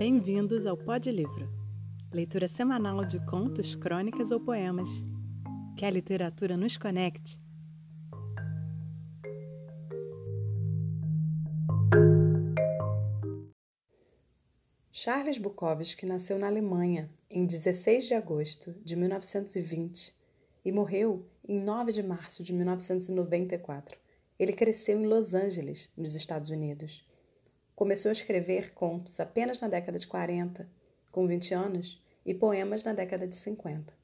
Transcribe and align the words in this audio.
Bem-vindos 0.00 0.64
ao 0.64 0.78
Pod 0.78 1.12
Livro, 1.12 1.46
leitura 2.10 2.48
semanal 2.48 3.04
de 3.04 3.22
contos, 3.26 3.74
crônicas 3.74 4.30
ou 4.30 4.40
poemas. 4.40 4.88
Que 5.76 5.84
a 5.84 5.90
literatura 5.90 6.56
nos 6.56 6.78
conecte. 6.78 7.38
Charles 14.90 15.36
Bukowski 15.36 16.06
nasceu 16.06 16.38
na 16.38 16.46
Alemanha 16.46 17.10
em 17.28 17.44
16 17.44 18.06
de 18.06 18.14
agosto 18.14 18.72
de 18.82 18.96
1920 18.96 20.14
e 20.64 20.72
morreu 20.72 21.26
em 21.46 21.62
9 21.62 21.92
de 21.92 22.02
março 22.02 22.42
de 22.42 22.54
1994. 22.54 23.98
Ele 24.38 24.54
cresceu 24.54 24.98
em 24.98 25.06
Los 25.06 25.34
Angeles, 25.34 25.92
nos 25.94 26.14
Estados 26.14 26.48
Unidos. 26.48 27.04
Começou 27.80 28.10
a 28.10 28.12
escrever 28.12 28.74
contos 28.74 29.18
apenas 29.20 29.58
na 29.58 29.66
década 29.66 29.98
de 29.98 30.06
40, 30.06 30.68
com 31.10 31.26
20 31.26 31.54
anos, 31.54 32.04
e 32.26 32.34
poemas 32.34 32.84
na 32.84 32.92
década 32.92 33.26
de 33.26 33.34
50. 33.34 33.94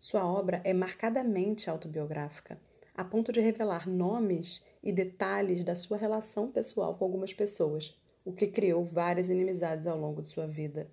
Sua 0.00 0.26
obra 0.26 0.60
é 0.64 0.72
marcadamente 0.72 1.70
autobiográfica, 1.70 2.58
a 2.92 3.04
ponto 3.04 3.30
de 3.30 3.40
revelar 3.40 3.88
nomes 3.88 4.64
e 4.82 4.90
detalhes 4.90 5.62
da 5.62 5.76
sua 5.76 5.96
relação 5.96 6.50
pessoal 6.50 6.96
com 6.96 7.04
algumas 7.04 7.32
pessoas, 7.32 7.96
o 8.24 8.32
que 8.32 8.48
criou 8.48 8.84
várias 8.84 9.28
inimizades 9.28 9.86
ao 9.86 9.96
longo 9.96 10.20
de 10.20 10.26
sua 10.26 10.48
vida. 10.48 10.90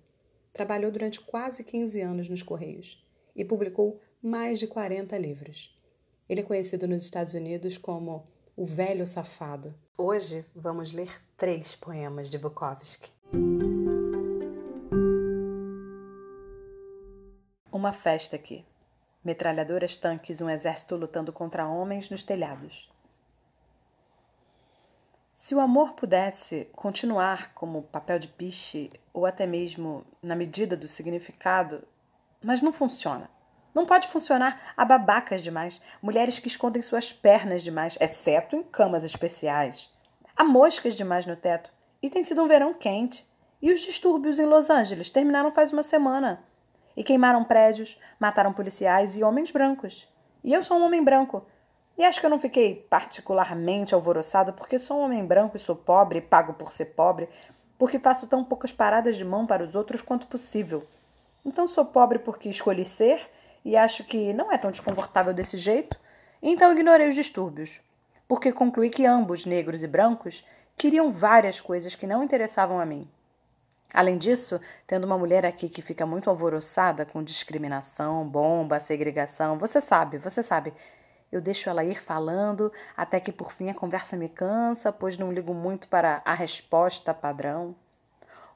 Trabalhou 0.52 0.92
durante 0.92 1.20
quase 1.20 1.64
15 1.64 2.00
anos 2.02 2.28
nos 2.28 2.40
Correios 2.40 3.04
e 3.34 3.44
publicou 3.44 4.00
mais 4.22 4.60
de 4.60 4.68
40 4.68 5.18
livros. 5.18 5.76
Ele 6.28 6.38
é 6.42 6.44
conhecido 6.44 6.86
nos 6.86 7.02
Estados 7.02 7.34
Unidos 7.34 7.76
como 7.76 8.28
o 8.56 8.66
Velho 8.66 9.06
Safado. 9.06 9.74
Hoje 9.96 10.44
vamos 10.54 10.92
ler 10.92 11.22
três 11.36 11.74
poemas 11.74 12.28
de 12.28 12.38
Bukowski. 12.38 13.10
Uma 17.70 17.92
festa 17.92 18.36
aqui. 18.36 18.64
Metralhadoras, 19.24 19.96
tanques, 19.96 20.40
um 20.40 20.50
exército 20.50 20.96
lutando 20.96 21.32
contra 21.32 21.66
homens 21.66 22.10
nos 22.10 22.22
telhados. 22.22 22.90
Se 25.32 25.54
o 25.54 25.60
amor 25.60 25.94
pudesse 25.94 26.68
continuar 26.72 27.54
como 27.54 27.82
papel 27.84 28.18
de 28.18 28.28
piche, 28.28 28.90
ou 29.14 29.24
até 29.24 29.46
mesmo 29.46 30.04
na 30.22 30.36
medida 30.36 30.76
do 30.76 30.86
significado, 30.86 31.82
mas 32.42 32.60
não 32.60 32.72
funciona. 32.72 33.30
Não 33.74 33.86
pode 33.86 34.08
funcionar 34.08 34.72
a 34.76 34.84
babacas 34.84 35.42
demais, 35.42 35.80
mulheres 36.02 36.38
que 36.38 36.48
escondem 36.48 36.82
suas 36.82 37.12
pernas 37.12 37.62
demais, 37.62 37.96
exceto 38.00 38.54
em 38.54 38.62
camas 38.62 39.02
especiais. 39.02 39.90
Há 40.36 40.44
moscas 40.44 40.96
demais 40.96 41.24
no 41.24 41.36
teto, 41.36 41.72
e 42.02 42.10
tem 42.10 42.24
sido 42.24 42.42
um 42.42 42.48
verão 42.48 42.74
quente. 42.74 43.24
E 43.62 43.72
os 43.72 43.80
distúrbios 43.80 44.40
em 44.40 44.44
Los 44.44 44.68
Angeles 44.68 45.08
terminaram 45.08 45.52
faz 45.52 45.72
uma 45.72 45.84
semana. 45.84 46.42
E 46.96 47.04
queimaram 47.04 47.44
prédios, 47.44 47.98
mataram 48.18 48.52
policiais 48.52 49.16
e 49.16 49.22
homens 49.22 49.52
brancos. 49.52 50.08
E 50.42 50.52
eu 50.52 50.64
sou 50.64 50.76
um 50.76 50.84
homem 50.84 51.02
branco. 51.02 51.46
E 51.96 52.04
acho 52.04 52.18
que 52.18 52.26
eu 52.26 52.30
não 52.30 52.38
fiquei 52.38 52.86
particularmente 52.90 53.94
alvoroçado 53.94 54.52
porque 54.52 54.78
sou 54.78 54.98
um 54.98 55.04
homem 55.04 55.24
branco 55.24 55.56
e 55.56 55.60
sou 55.60 55.76
pobre 55.76 56.18
e 56.18 56.22
pago 56.22 56.54
por 56.54 56.72
ser 56.72 56.86
pobre, 56.86 57.28
porque 57.78 57.98
faço 57.98 58.26
tão 58.26 58.42
poucas 58.42 58.72
paradas 58.72 59.16
de 59.16 59.24
mão 59.24 59.46
para 59.46 59.62
os 59.62 59.76
outros 59.76 60.02
quanto 60.02 60.26
possível. 60.26 60.86
Então 61.44 61.66
sou 61.66 61.84
pobre 61.84 62.18
porque 62.18 62.48
escolhi 62.48 62.84
ser 62.84 63.28
e 63.64 63.76
acho 63.76 64.04
que 64.04 64.32
não 64.32 64.52
é 64.52 64.58
tão 64.58 64.70
desconfortável 64.70 65.32
desse 65.32 65.56
jeito, 65.56 65.98
então 66.42 66.72
ignorei 66.72 67.08
os 67.08 67.14
distúrbios, 67.14 67.80
porque 68.26 68.52
concluí 68.52 68.90
que 68.90 69.06
ambos, 69.06 69.46
negros 69.46 69.82
e 69.82 69.86
brancos, 69.86 70.44
queriam 70.76 71.12
várias 71.12 71.60
coisas 71.60 71.94
que 71.94 72.06
não 72.06 72.24
interessavam 72.24 72.80
a 72.80 72.86
mim. 72.86 73.08
Além 73.92 74.16
disso, 74.16 74.60
tendo 74.86 75.04
uma 75.04 75.18
mulher 75.18 75.44
aqui 75.44 75.68
que 75.68 75.82
fica 75.82 76.06
muito 76.06 76.30
alvoroçada 76.30 77.04
com 77.04 77.22
discriminação, 77.22 78.26
bomba, 78.26 78.80
segregação, 78.80 79.58
você 79.58 79.80
sabe, 79.80 80.16
você 80.16 80.42
sabe. 80.42 80.72
Eu 81.30 81.40
deixo 81.40 81.68
ela 81.68 81.84
ir 81.84 82.02
falando 82.02 82.72
até 82.96 83.20
que 83.20 83.30
por 83.30 83.52
fim 83.52 83.70
a 83.70 83.74
conversa 83.74 84.16
me 84.16 84.28
cansa, 84.28 84.92
pois 84.92 85.18
não 85.18 85.32
ligo 85.32 85.52
muito 85.52 85.88
para 85.88 86.22
a 86.24 86.34
resposta 86.34 87.12
padrão. 87.12 87.74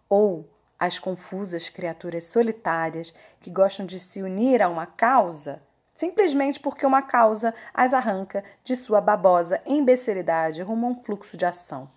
Ou 0.09 0.49
as 0.79 0.99
confusas 0.99 1.69
criaturas 1.69 2.25
solitárias 2.25 3.15
que 3.41 3.51
gostam 3.51 3.87
de 3.87 3.99
se 3.99 4.23
unir 4.23 4.63
a 4.63 4.69
uma 4.69 4.87
causa 4.87 5.63
simplesmente 5.97 6.61
porque 6.61 6.87
uma 6.87 7.03
causa 7.03 7.55
as 7.73 7.93
arranca 7.93 8.45
de 8.63 8.77
sua 8.77 9.01
babosa 9.01 9.61
imbecilidade 9.67 10.63
rumo 10.63 10.87
a 10.87 10.91
um 10.91 11.03
fluxo 11.03 11.37
de 11.37 11.47
ação. 11.47 11.91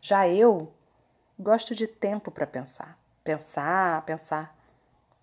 Já 0.00 0.28
eu 0.28 0.70
gosto 1.38 1.74
de 1.74 1.86
tempo 1.86 2.30
para 2.30 2.46
pensar, 2.46 2.96
pensar, 3.24 4.02
pensar. 4.02 4.54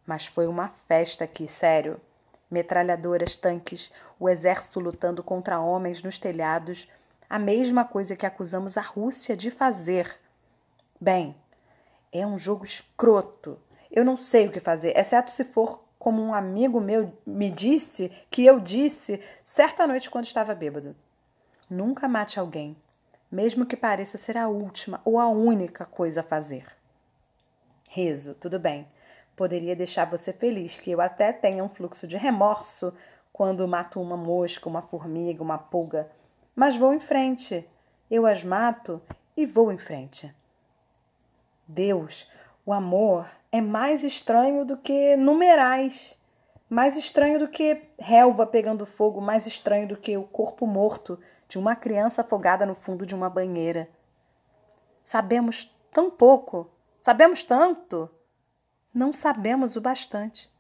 Mas 0.06 0.26
foi 0.26 0.48
uma 0.48 0.70
festa 0.70 1.24
aqui, 1.24 1.48
sério. 1.48 2.02
Metralhadoras, 2.50 3.38
tanques, 3.38 3.94
o 4.20 4.28
exército 4.28 4.80
lutando 4.80 5.22
contra 5.22 5.60
homens 5.60 6.02
nos 6.02 6.18
telhados, 6.18 6.92
a 7.30 7.38
mesma 7.38 7.86
coisa 7.86 8.16
que 8.16 8.26
acusamos 8.26 8.76
a 8.76 8.82
Rússia 8.82 9.38
de 9.38 9.52
fazer. 9.52 10.20
Bem, 11.00 11.36
é 12.12 12.26
um 12.26 12.38
jogo 12.38 12.66
escroto. 12.66 13.60
Eu 13.92 14.06
não 14.06 14.18
sei 14.18 14.48
o 14.48 14.52
que 14.52 14.60
fazer, 14.60 14.98
exceto 14.98 15.32
se 15.32 15.44
for 15.44 15.84
como 15.98 16.22
um 16.22 16.34
amigo 16.34 16.80
meu 16.80 17.14
me 17.26 17.50
disse 17.50 18.12
que 18.32 18.46
eu 18.46 18.60
disse 18.60 19.22
certa 19.44 19.86
noite 19.86 20.10
quando 20.10 20.26
estava 20.26 20.56
bêbado. 20.56 20.96
Nunca 21.70 22.08
mate 22.08 22.40
alguém, 22.40 22.76
mesmo 23.32 23.66
que 23.66 23.76
pareça 23.76 24.18
ser 24.18 24.38
a 24.38 24.48
última 24.48 25.02
ou 25.04 25.20
a 25.20 25.28
única 25.28 25.86
coisa 25.86 26.22
a 26.22 26.24
fazer. 26.24 26.66
Riso, 27.90 28.34
tudo 28.36 28.60
bem. 28.60 28.88
Poderia 29.36 29.76
deixar 29.76 30.06
você 30.06 30.32
feliz 30.32 30.78
que 30.78 30.92
eu 30.92 31.02
até 31.02 31.34
tenha 31.34 31.64
um 31.64 31.70
fluxo 31.70 32.08
de 32.08 32.18
remorso 32.18 32.94
quando 33.32 33.68
mato 33.68 34.02
uma 34.02 34.18
mosca, 34.18 34.70
uma 34.70 34.82
formiga, 34.82 35.42
uma 35.42 35.58
pulga. 35.58 36.10
Mas 36.56 36.76
vou 36.76 36.94
em 36.94 37.00
frente. 37.00 37.68
Eu 38.10 38.26
as 38.26 38.44
mato 38.44 39.02
e 39.36 39.46
vou 39.46 39.72
em 39.72 39.78
frente. 39.78 40.34
Deus, 41.70 42.28
o 42.66 42.74
amor 42.74 43.30
é 43.52 43.62
mais 43.62 44.04
estranho 44.04 44.66
do 44.66 44.76
que 44.76 45.16
numerais, 45.16 46.20
mais 46.68 46.98
estranho 46.98 47.38
do 47.38 47.48
que 47.48 47.84
relva 48.00 48.48
pegando 48.48 48.88
fogo, 48.88 49.22
mais 49.22 49.46
estranho 49.46 49.88
do 49.88 49.96
que 49.96 50.18
o 50.18 50.24
corpo 50.24 50.66
morto 50.66 51.20
de 51.48 51.60
uma 51.60 51.76
criança 51.76 52.22
afogada 52.22 52.66
no 52.66 52.74
fundo 52.74 53.06
de 53.06 53.14
uma 53.14 53.30
banheira. 53.30 53.88
Sabemos 55.04 55.72
tão 55.92 56.10
pouco, 56.10 56.72
sabemos 57.02 57.44
tanto, 57.44 58.10
não 58.92 59.14
sabemos 59.14 59.76
o 59.76 59.82
bastante. 59.82 60.52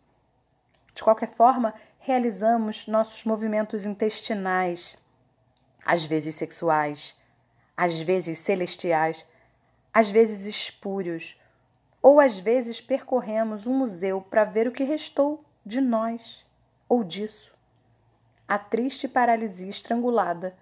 De 0.93 1.03
qualquer 1.03 1.33
forma, 1.33 1.73
realizamos 1.97 2.85
nossos 2.85 3.23
movimentos 3.23 3.83
intestinais, 3.83 4.95
às 5.83 6.05
vezes 6.05 6.35
sexuais, 6.35 7.19
às 7.75 7.99
vezes 7.99 8.37
celestiais, 8.37 9.27
às 9.93 10.09
vezes 10.09 10.45
espúrios, 10.45 11.39
ou 12.01 12.19
às 12.19 12.39
vezes 12.39 12.79
percorremos 12.79 13.67
um 13.67 13.73
museu 13.73 14.21
para 14.21 14.43
ver 14.43 14.67
o 14.67 14.71
que 14.71 14.83
restou 14.83 15.43
de 15.65 15.81
nós 15.81 16.45
ou 16.87 17.03
disso. 17.03 17.53
A 18.47 18.57
triste 18.57 19.07
paralisia 19.07 19.69
estrangulada, 19.69 20.55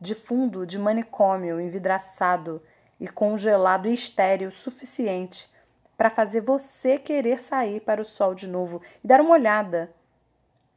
de 0.00 0.14
fundo 0.14 0.66
de 0.66 0.78
manicômio 0.78 1.60
envidraçado 1.60 2.62
e 3.00 3.08
congelado 3.08 3.88
e 3.88 3.94
estéril 3.94 4.50
suficiente 4.50 5.50
para 5.96 6.10
fazer 6.10 6.40
você 6.40 6.98
querer 6.98 7.40
sair 7.40 7.80
para 7.80 8.02
o 8.02 8.04
sol 8.04 8.34
de 8.34 8.46
novo 8.46 8.82
e 9.02 9.06
dar 9.06 9.20
uma 9.20 9.32
olhada. 9.32 9.92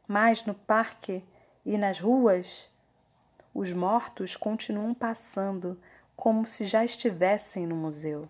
Mas 0.08 0.46
no 0.46 0.54
parque 0.54 1.24
e 1.66 1.78
nas 1.78 2.00
ruas, 2.00 2.72
os 3.54 3.74
mortos 3.74 4.36
continuam 4.36 4.94
passando 4.94 5.80
como 6.18 6.48
se 6.48 6.66
já 6.66 6.84
estivessem 6.84 7.68
no 7.68 7.76
museu. 7.76 8.28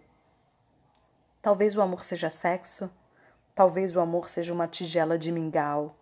Talvez 1.41 1.75
o 1.77 1.81
amor 1.81 2.03
seja 2.03 2.29
sexo, 2.29 2.91
talvez 3.55 3.95
o 3.95 4.01
amor 4.01 4.29
seja 4.29 4.53
uma 4.53 4.67
tigela 4.67 5.17
de 5.17 5.31
mingau, 5.31 5.95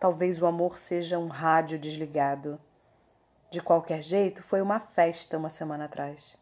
talvez 0.00 0.40
o 0.40 0.46
amor 0.46 0.78
seja 0.78 1.18
um 1.18 1.28
rádio 1.28 1.78
desligado. 1.78 2.58
De 3.50 3.60
qualquer 3.60 4.00
jeito, 4.00 4.42
foi 4.42 4.62
uma 4.62 4.80
festa 4.80 5.36
uma 5.36 5.50
semana 5.50 5.84
atrás. 5.84 6.34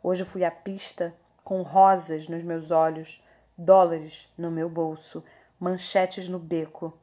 Hoje 0.00 0.24
fui 0.24 0.44
à 0.44 0.52
pista 0.52 1.12
com 1.42 1.62
rosas 1.62 2.28
nos 2.28 2.44
meus 2.44 2.70
olhos, 2.70 3.20
dólares 3.58 4.32
no 4.38 4.52
meu 4.52 4.68
bolso, 4.68 5.24
manchetes 5.58 6.28
no 6.28 6.38
beco. 6.38 6.96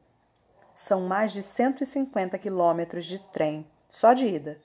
São 0.72 1.02
mais 1.02 1.32
de 1.32 1.42
150 1.42 2.38
quilômetros 2.38 3.04
de 3.04 3.18
trem, 3.18 3.66
só 3.90 4.14
de 4.14 4.26
ida 4.26 4.58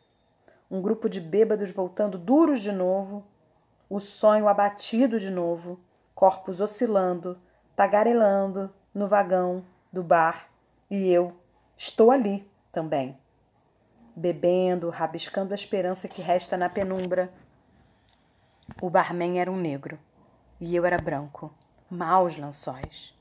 um 0.70 0.82
grupo 0.82 1.10
de 1.10 1.20
bêbados 1.20 1.72
voltando 1.72 2.18
duros 2.18 2.60
de 2.60 2.72
novo, 2.72 3.26
o 3.90 4.00
sonho 4.00 4.48
abatido 4.48 5.20
de 5.20 5.30
novo, 5.30 5.80
corpos 6.14 6.60
oscilando, 6.60 7.38
tagarelando 7.76 8.74
no 8.94 9.08
vagão 9.08 9.64
do 9.92 10.02
bar, 10.02 10.50
e 10.90 11.10
eu 11.10 11.34
estou 11.78 12.12
ali 12.12 12.50
também, 12.72 13.18
bebendo, 14.16 14.90
rabiscando 14.90 15.54
a 15.54 15.56
esperança 15.56 16.08
que 16.08 16.22
resta 16.22 16.58
na 16.58 16.70
penumbra. 16.70 17.32
O 18.82 18.90
barman 18.90 19.40
era 19.40 19.52
um 19.52 19.58
negro 19.58 20.00
e 20.60 20.76
eu 20.76 20.86
era 20.86 20.98
branco, 20.98 21.54
Maus 21.90 22.38
lençóis. 22.38 23.14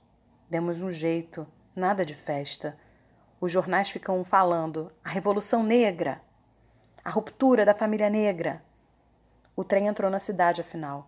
Demos 0.49 0.81
um 0.81 0.90
jeito, 0.90 1.47
nada 1.75 2.05
de 2.05 2.14
festa. 2.14 2.79
Os 3.40 3.50
jornais 3.50 3.90
ficam 3.90 4.25
falando: 4.25 4.90
a 5.05 5.11
Revolução 5.11 5.62
Negra, 5.62 6.20
a 7.05 7.11
ruptura 7.11 7.67
da 7.67 7.75
família 7.75 8.09
negra. 8.09 8.62
O 9.55 9.62
trem 9.62 9.89
entrou 9.89 10.11
na 10.11 10.19
cidade, 10.19 10.62
afinal. 10.62 11.06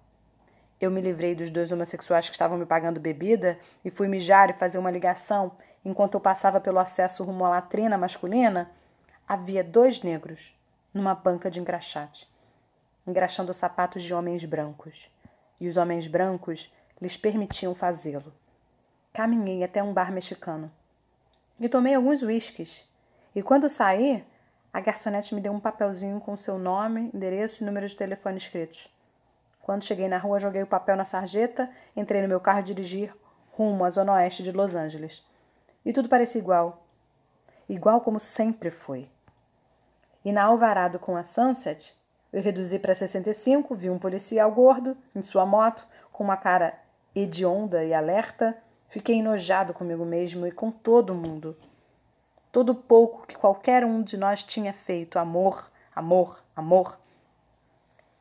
Eu 0.78 0.90
me 0.90 1.00
livrei 1.00 1.34
dos 1.34 1.50
dois 1.50 1.72
homossexuais 1.72 2.28
que 2.28 2.34
estavam 2.34 2.58
me 2.58 2.66
pagando 2.66 3.00
bebida 3.00 3.58
e 3.82 3.90
fui 3.90 4.06
mijar 4.06 4.50
e 4.50 4.52
fazer 4.52 4.76
uma 4.76 4.90
ligação. 4.90 5.52
Enquanto 5.82 6.14
eu 6.14 6.20
passava 6.20 6.60
pelo 6.60 6.78
acesso 6.78 7.24
rumo 7.24 7.46
à 7.46 7.48
latrina 7.48 7.96
masculina, 7.96 8.70
havia 9.26 9.64
dois 9.64 10.02
negros 10.02 10.54
numa 10.92 11.14
banca 11.14 11.50
de 11.50 11.60
engraxate, 11.60 12.30
engraxando 13.06 13.54
sapatos 13.54 14.02
de 14.02 14.12
homens 14.12 14.44
brancos. 14.44 15.10
E 15.58 15.66
os 15.66 15.78
homens 15.78 16.06
brancos 16.06 16.70
lhes 17.00 17.16
permitiam 17.16 17.74
fazê-lo. 17.74 18.34
Caminhei 19.14 19.64
até 19.64 19.82
um 19.82 19.94
bar 19.94 20.12
mexicano 20.12 20.70
e 21.58 21.70
tomei 21.70 21.94
alguns 21.94 22.20
uísques. 22.20 22.86
E 23.34 23.42
quando 23.42 23.66
saí, 23.68 24.22
a 24.76 24.80
garçonete 24.80 25.34
me 25.34 25.40
deu 25.40 25.54
um 25.54 25.58
papelzinho 25.58 26.20
com 26.20 26.36
seu 26.36 26.58
nome, 26.58 27.10
endereço 27.14 27.62
e 27.62 27.66
número 27.66 27.88
de 27.88 27.96
telefone 27.96 28.36
escritos. 28.36 28.94
Quando 29.62 29.86
cheguei 29.86 30.06
na 30.06 30.18
rua, 30.18 30.38
joguei 30.38 30.62
o 30.62 30.66
papel 30.66 30.96
na 30.96 31.04
sarjeta, 31.06 31.70
entrei 31.96 32.20
no 32.20 32.28
meu 32.28 32.38
carro 32.38 32.60
e 32.60 32.62
dirigi 32.62 33.10
rumo 33.52 33.86
à 33.86 33.88
zona 33.88 34.12
oeste 34.12 34.42
de 34.42 34.52
Los 34.52 34.74
Angeles. 34.74 35.24
E 35.82 35.94
tudo 35.94 36.10
parecia 36.10 36.38
igual. 36.38 36.86
Igual 37.66 38.02
como 38.02 38.20
sempre 38.20 38.70
foi. 38.70 39.08
E 40.22 40.30
na 40.30 40.44
Alvarado 40.44 40.98
com 40.98 41.16
a 41.16 41.22
Sunset, 41.22 41.96
eu 42.30 42.42
reduzi 42.42 42.78
para 42.78 42.94
65, 42.94 43.74
vi 43.74 43.88
um 43.88 43.98
policial 43.98 44.52
gordo 44.52 44.94
em 45.14 45.22
sua 45.22 45.46
moto, 45.46 45.86
com 46.12 46.22
uma 46.22 46.36
cara 46.36 46.78
hedionda 47.14 47.82
e 47.82 47.94
alerta. 47.94 48.54
Fiquei 48.90 49.20
enojado 49.20 49.72
comigo 49.72 50.04
mesmo 50.04 50.46
e 50.46 50.52
com 50.52 50.70
todo 50.70 51.14
mundo. 51.14 51.56
Todo 52.56 52.74
pouco 52.74 53.26
que 53.26 53.36
qualquer 53.36 53.84
um 53.84 54.02
de 54.02 54.16
nós 54.16 54.42
tinha 54.42 54.72
feito. 54.72 55.18
Amor, 55.18 55.70
amor, 55.94 56.42
amor. 56.56 56.98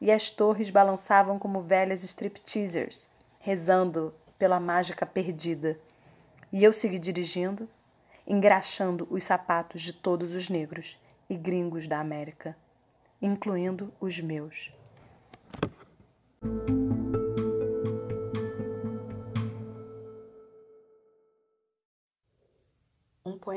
E 0.02 0.12
as 0.12 0.30
torres 0.30 0.70
balançavam 0.70 1.40
como 1.40 1.62
velhas 1.62 2.04
stripteasers, 2.04 3.10
rezando 3.40 4.14
pela 4.38 4.60
mágica 4.60 5.06
perdida. 5.06 5.80
E 6.52 6.62
eu 6.62 6.74
segui 6.74 7.00
dirigindo, 7.00 7.70
engraxando 8.28 9.08
os 9.10 9.24
sapatos 9.24 9.82
de 9.82 9.94
todos 9.94 10.34
os 10.34 10.50
negros 10.50 11.00
e 11.30 11.38
gringos 11.38 11.88
da 11.88 12.02
América, 12.02 12.58
incluindo 13.22 13.94
os 14.02 14.20
meus. 14.20 14.70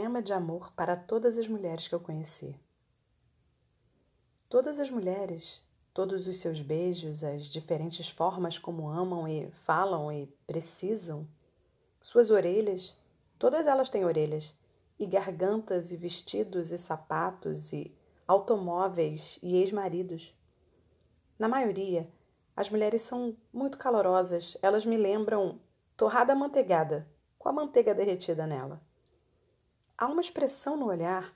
Poema 0.08 0.22
de 0.22 0.32
amor 0.32 0.72
para 0.72 0.96
todas 0.96 1.37
as 1.37 1.46
mulheres 1.46 1.87
que 1.87 1.94
eu 1.94 2.00
conheci. 2.00 2.58
Todas 4.49 4.81
as 4.81 4.90
mulheres, 4.90 5.62
todos 5.93 6.26
os 6.26 6.38
seus 6.38 6.62
beijos, 6.62 7.22
as 7.22 7.44
diferentes 7.44 8.08
formas 8.08 8.58
como 8.58 8.88
amam 8.88 9.28
e 9.28 9.50
falam 9.66 10.10
e 10.10 10.26
precisam, 10.46 11.28
suas 12.00 12.31
orelhas, 12.31 12.96
todas 13.38 13.66
elas 13.66 13.90
têm 13.90 14.06
orelhas, 14.06 14.56
e 14.99 15.05
gargantas 15.05 15.93
e 15.93 15.96
vestidos 15.99 16.72
e 16.72 16.78
sapatos 16.78 17.70
e 17.75 17.94
automóveis 18.26 19.38
e 19.43 19.56
ex-maridos. 19.56 20.34
Na 21.38 21.49
maioria, 21.49 22.08
as 22.56 22.70
mulheres 22.70 23.02
são 23.02 23.37
muito 23.52 23.76
calorosas, 23.76 24.56
elas 24.62 24.87
me 24.87 24.96
lembram 24.96 25.61
torrada 25.99 26.32
amanteigada, 26.32 27.06
com 27.38 27.50
a 27.50 27.52
manteiga 27.52 27.94
derretida 27.94 28.46
nela. 28.46 28.88
Há 30.00 30.06
uma 30.06 30.21
expressão 30.21 30.77
no 30.77 30.87
olhar, 30.87 31.35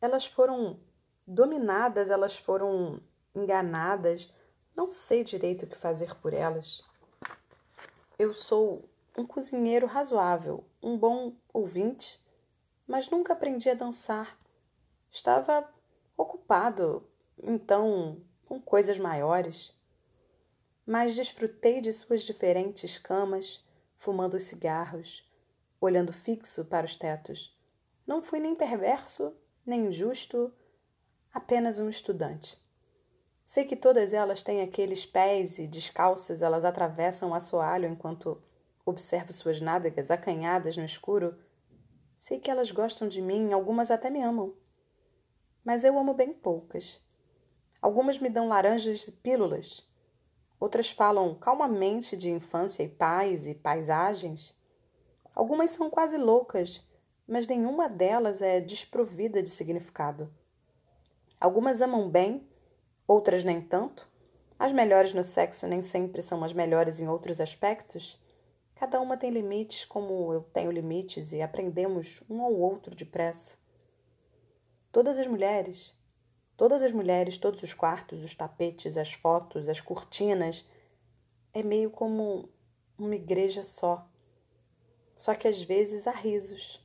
elas 0.00 0.26
foram 0.26 0.80
dominadas, 1.24 2.10
elas 2.10 2.36
foram 2.36 3.00
enganadas, 3.32 4.28
não 4.74 4.90
sei 4.90 5.22
direito 5.22 5.62
o 5.62 5.68
que 5.68 5.78
fazer 5.78 6.12
por 6.16 6.34
elas. 6.34 6.82
Eu 8.18 8.34
sou 8.34 8.90
um 9.16 9.24
cozinheiro 9.24 9.86
razoável, 9.86 10.64
um 10.82 10.98
bom 10.98 11.36
ouvinte, 11.52 12.20
mas 12.88 13.08
nunca 13.08 13.34
aprendi 13.34 13.70
a 13.70 13.74
dançar. 13.74 14.36
Estava 15.08 15.72
ocupado, 16.16 17.08
então, 17.40 18.20
com 18.46 18.60
coisas 18.60 18.98
maiores. 18.98 19.72
Mas 20.84 21.14
desfrutei 21.14 21.80
de 21.80 21.92
suas 21.92 22.24
diferentes 22.24 22.98
camas, 22.98 23.64
fumando 23.96 24.34
os 24.34 24.42
cigarros, 24.42 25.24
olhando 25.80 26.12
fixo 26.12 26.64
para 26.64 26.84
os 26.84 26.96
tetos. 26.96 27.61
Não 28.06 28.22
fui 28.22 28.40
nem 28.40 28.54
perverso, 28.54 29.34
nem 29.64 29.86
injusto, 29.86 30.52
apenas 31.32 31.78
um 31.78 31.88
estudante. 31.88 32.60
Sei 33.44 33.64
que 33.64 33.76
todas 33.76 34.12
elas 34.12 34.42
têm 34.42 34.62
aqueles 34.62 35.04
pés 35.04 35.58
e 35.58 35.66
descalças, 35.66 36.42
elas 36.42 36.64
atravessam 36.64 37.30
o 37.30 37.34
assoalho 37.34 37.88
enquanto 37.88 38.42
observo 38.84 39.32
suas 39.32 39.60
nádegas 39.60 40.10
acanhadas 40.10 40.76
no 40.76 40.84
escuro 40.84 41.36
Sei 42.22 42.38
que 42.38 42.48
elas 42.48 42.70
gostam 42.70 43.08
de 43.08 43.20
mim, 43.20 43.52
algumas 43.52 43.90
até 43.90 44.08
me 44.08 44.22
amam. 44.22 44.54
Mas 45.64 45.82
eu 45.82 45.98
amo 45.98 46.14
bem 46.14 46.32
poucas. 46.32 47.02
Algumas 47.80 48.16
me 48.16 48.30
dão 48.30 48.46
laranjas 48.46 49.08
e 49.08 49.10
pílulas. 49.10 49.84
Outras 50.60 50.88
falam 50.88 51.34
calmamente 51.34 52.16
de 52.16 52.30
infância 52.30 52.84
e 52.84 52.88
paz 52.88 53.48
e 53.48 53.56
paisagens. 53.56 54.56
Algumas 55.34 55.72
são 55.72 55.90
quase 55.90 56.16
loucas, 56.16 56.80
mas 57.26 57.46
nenhuma 57.46 57.88
delas 57.88 58.42
é 58.42 58.60
desprovida 58.60 59.42
de 59.42 59.50
significado. 59.50 60.32
Algumas 61.40 61.80
amam 61.80 62.08
bem, 62.08 62.46
outras 63.06 63.42
nem 63.44 63.60
tanto. 63.60 64.08
As 64.58 64.72
melhores 64.72 65.12
no 65.12 65.24
sexo 65.24 65.66
nem 65.66 65.82
sempre 65.82 66.22
são 66.22 66.44
as 66.44 66.52
melhores 66.52 67.00
em 67.00 67.08
outros 67.08 67.40
aspectos. 67.40 68.20
Cada 68.74 69.00
uma 69.00 69.16
tem 69.16 69.30
limites, 69.30 69.84
como 69.84 70.32
eu 70.32 70.42
tenho 70.42 70.70
limites, 70.70 71.32
e 71.32 71.42
aprendemos 71.42 72.22
um 72.28 72.42
ao 72.42 72.52
outro 72.52 72.94
depressa. 72.94 73.56
Todas 74.90 75.18
as 75.18 75.26
mulheres, 75.26 75.98
todas 76.56 76.82
as 76.82 76.92
mulheres, 76.92 77.38
todos 77.38 77.62
os 77.62 77.72
quartos, 77.72 78.22
os 78.22 78.34
tapetes, 78.34 78.96
as 78.96 79.12
fotos, 79.12 79.68
as 79.68 79.80
cortinas, 79.80 80.64
é 81.52 81.62
meio 81.62 81.90
como 81.90 82.48
uma 82.98 83.14
igreja 83.14 83.62
só. 83.64 84.08
Só 85.16 85.34
que 85.34 85.48
às 85.48 85.62
vezes 85.62 86.06
há 86.06 86.12
risos. 86.12 86.81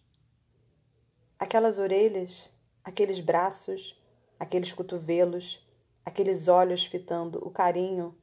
Aquelas 1.39 1.77
orelhas, 1.77 2.51
aqueles 2.83 3.19
braços, 3.19 4.01
aqueles 4.39 4.71
cotovelos, 4.71 5.65
aqueles 6.05 6.47
olhos 6.47 6.85
fitando 6.85 7.39
o 7.45 7.51
carinho 7.51 8.15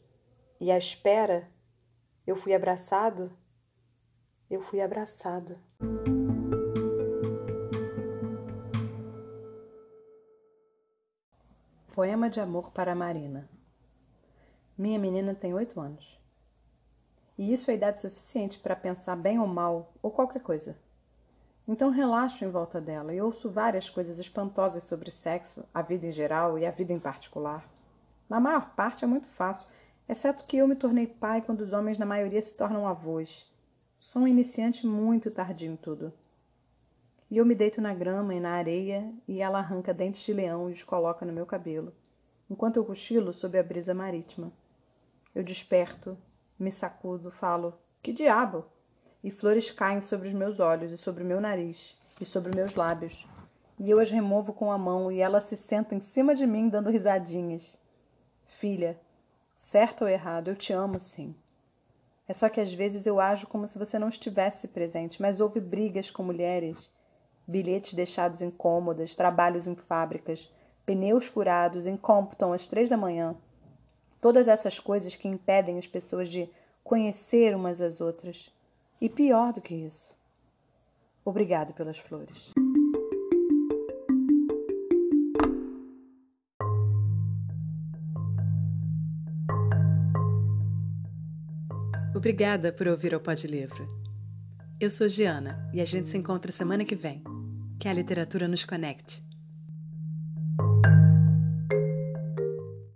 e 0.61 0.71
a 0.71 0.79
espera, 0.79 1.49
eu 2.27 2.35
fui 2.35 2.55
abraçado 2.55 3.31
eu 4.51 4.61
fui 4.61 4.81
abraçado. 4.81 5.59
Poema 11.93 12.29
de 12.29 12.41
amor 12.41 12.71
para 12.71 12.95
Marina. 12.95 13.49
Minha 14.77 14.99
menina 14.99 15.35
tem 15.35 15.55
oito 15.55 15.81
anos. 15.81 16.19
E 17.39 17.53
isso 17.53 17.71
é 17.71 17.75
idade 17.75 18.01
suficiente 18.01 18.59
para 18.61 18.77
pensar 18.77 19.17
bem 19.17 19.39
ou 19.39 19.47
mal, 19.47 19.93
ou 20.03 20.11
qualquer 20.11 20.43
coisa. 20.43 20.79
Então 21.67 21.89
relaxo 21.89 22.45
em 22.45 22.51
volta 22.51 22.79
dela 22.79 23.15
e 23.15 23.21
ouço 23.23 23.49
várias 23.49 23.89
coisas 23.89 24.19
espantosas 24.19 24.85
sobre 24.85 25.11
sexo, 25.11 25.65
a 25.73 25.81
vida 25.81 26.07
em 26.07 26.11
geral 26.11 26.59
e 26.59 26.67
a 26.67 26.71
vida 26.71 26.93
em 26.93 26.99
particular. 26.99 27.67
Na 28.29 28.39
maior 28.39 28.75
parte 28.75 29.03
é 29.03 29.07
muito 29.07 29.27
fácil, 29.27 29.67
exceto 30.07 30.45
que 30.45 30.59
eu 30.59 30.69
me 30.69 30.77
tornei 30.77 31.07
pai 31.07 31.41
quando 31.41 31.63
os 31.63 31.73
homens, 31.73 31.97
na 31.97 32.05
maioria, 32.05 32.41
se 32.41 32.55
tornam 32.55 32.87
avós. 32.87 33.51
Sou 33.99 34.23
um 34.23 34.29
iniciante 34.29 34.87
muito 34.87 35.31
tardio 35.31 35.73
em 35.73 35.77
tudo. 35.77 36.13
E 37.31 37.39
eu 37.39 37.47
me 37.47 37.55
deito 37.55 37.81
na 37.81 37.95
grama 37.95 38.35
e 38.35 38.41
na 38.41 38.51
areia 38.51 39.11
e 39.27 39.41
ela 39.41 39.59
arranca 39.59 39.95
dentes 39.95 40.21
de 40.21 40.35
leão 40.35 40.69
e 40.69 40.75
os 40.75 40.83
coloca 40.83 41.25
no 41.25 41.33
meu 41.33 41.47
cabelo, 41.47 41.95
enquanto 42.51 42.77
eu 42.77 42.85
cochilo 42.85 43.33
sob 43.33 43.59
a 43.59 43.63
brisa 43.63 43.95
marítima. 43.95 44.53
Eu 45.35 45.43
desperto, 45.43 46.19
me 46.59 46.71
sacudo, 46.71 47.31
falo: 47.31 47.73
Que 48.03 48.13
diabo! 48.13 48.67
E 49.25 49.31
flores 49.31 49.71
caem 49.71 50.03
sobre 50.03 50.29
os 50.29 50.35
meus 50.35 50.61
olhos 50.61 50.93
e 50.93 50.99
sobre 50.99 51.25
o 51.25 51.27
meu 51.27 51.41
nariz 51.41 51.99
e 52.21 52.27
sobre 52.27 52.55
meus 52.55 52.75
lábios. 52.75 53.27
E 53.79 53.89
eu 53.89 53.99
as 53.99 54.11
removo 54.11 54.53
com 54.53 54.71
a 54.71 54.77
mão 54.77 55.11
e 55.11 55.19
ela 55.19 55.41
se 55.41 55.57
senta 55.57 55.95
em 55.95 56.01
cima 56.01 56.35
de 56.35 56.47
mim 56.47 56.69
dando 56.69 56.91
risadinhas. 56.91 57.75
Filha, 58.61 59.01
certo 59.57 60.03
ou 60.03 60.09
errado, 60.09 60.49
eu 60.49 60.55
te 60.55 60.75
amo 60.75 61.01
sim. 61.01 61.35
É 62.29 62.35
só 62.35 62.51
que 62.51 62.61
às 62.61 62.71
vezes 62.75 63.07
eu 63.07 63.19
ajo 63.19 63.47
como 63.47 63.67
se 63.67 63.79
você 63.79 63.99
não 63.99 64.11
estivesse 64.11 64.69
presente, 64.69 65.23
mas 65.23 65.41
houve 65.41 65.59
brigas 65.59 66.11
com 66.11 66.23
mulheres, 66.23 66.91
bilhetes 67.47 67.95
deixados 67.95 68.43
em 68.43 68.51
cômodas, 68.51 69.15
trabalhos 69.15 69.67
em 69.67 69.75
fábricas, 69.75 70.53
pneus 70.85 71.25
furados 71.25 71.87
em 71.87 71.97
Compton 71.97 72.53
às 72.53 72.67
três 72.67 72.91
da 72.91 72.97
manhã. 72.99 73.35
Todas 74.21 74.49
essas 74.49 74.79
coisas 74.79 75.17
que 75.17 75.29
impedem 75.29 75.79
as 75.79 75.87
pessoas 75.87 76.29
de 76.29 76.47
conhecer 76.83 77.57
umas 77.57 77.81
às 77.81 78.03
outras. 78.03 78.53
E 79.01 79.09
pior 79.09 79.53
do 79.53 79.61
que 79.61 79.75
isso, 79.75 80.13
obrigado 81.25 81.75
pelas 81.75 81.99
flores. 81.99 82.53
Obrigada 92.15 92.73
por 92.73 92.89
ouvir 92.89 93.15
o 93.15 93.21
Pod 93.21 93.47
Livro. 93.47 93.87
Eu 94.81 94.89
sou 94.89 95.09
Giana 95.09 95.69
e 95.75 95.81
a 95.81 95.85
gente 95.85 96.09
se 96.09 96.17
encontra 96.17 96.51
semana 96.53 96.85
que 96.85 96.95
vem. 96.95 97.23
Que 97.79 97.87
a 97.87 97.93
literatura 97.93 98.49
nos 98.49 98.65
conecte. 98.65 99.23